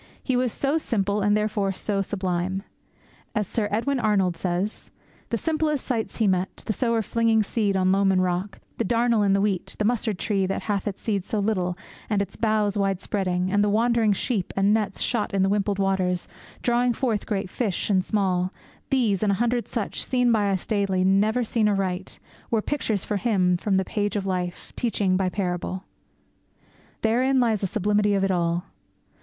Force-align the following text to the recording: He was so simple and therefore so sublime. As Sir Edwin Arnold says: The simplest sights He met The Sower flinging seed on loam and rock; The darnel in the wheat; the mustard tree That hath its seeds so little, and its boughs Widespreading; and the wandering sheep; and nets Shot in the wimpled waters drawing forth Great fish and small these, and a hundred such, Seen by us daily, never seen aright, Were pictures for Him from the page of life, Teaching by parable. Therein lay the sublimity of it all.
He 0.23 0.35
was 0.35 0.51
so 0.51 0.79
simple 0.79 1.21
and 1.21 1.37
therefore 1.37 1.71
so 1.71 2.01
sublime. 2.01 2.63
As 3.35 3.45
Sir 3.45 3.67
Edwin 3.69 3.99
Arnold 3.99 4.35
says: 4.35 4.89
The 5.29 5.37
simplest 5.37 5.85
sights 5.85 6.17
He 6.17 6.25
met 6.27 6.63
The 6.65 6.73
Sower 6.73 7.03
flinging 7.03 7.43
seed 7.43 7.77
on 7.77 7.91
loam 7.91 8.11
and 8.11 8.23
rock; 8.23 8.59
The 8.79 8.83
darnel 8.83 9.21
in 9.21 9.33
the 9.33 9.41
wheat; 9.41 9.75
the 9.77 9.85
mustard 9.85 10.17
tree 10.17 10.47
That 10.47 10.63
hath 10.63 10.87
its 10.87 11.03
seeds 11.03 11.27
so 11.27 11.37
little, 11.37 11.77
and 12.09 12.19
its 12.19 12.35
boughs 12.35 12.79
Widespreading; 12.79 13.51
and 13.51 13.63
the 13.63 13.69
wandering 13.69 14.11
sheep; 14.11 14.51
and 14.57 14.73
nets 14.73 15.01
Shot 15.01 15.35
in 15.35 15.43
the 15.43 15.49
wimpled 15.49 15.77
waters 15.77 16.27
drawing 16.63 16.93
forth 16.93 17.27
Great 17.27 17.47
fish 17.47 17.87
and 17.91 18.03
small 18.03 18.51
these, 18.89 19.21
and 19.21 19.31
a 19.33 19.35
hundred 19.35 19.67
such, 19.67 20.03
Seen 20.03 20.31
by 20.31 20.49
us 20.49 20.65
daily, 20.65 21.03
never 21.03 21.43
seen 21.43 21.69
aright, 21.69 22.17
Were 22.49 22.63
pictures 22.63 23.05
for 23.05 23.17
Him 23.17 23.55
from 23.55 23.75
the 23.75 23.85
page 23.85 24.15
of 24.15 24.25
life, 24.25 24.73
Teaching 24.75 25.15
by 25.15 25.29
parable. 25.29 25.83
Therein 27.03 27.39
lay 27.39 27.55
the 27.55 27.67
sublimity 27.67 28.15
of 28.15 28.23
it 28.23 28.31
all. 28.31 28.63